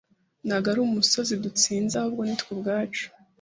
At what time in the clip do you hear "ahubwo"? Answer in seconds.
1.97-2.21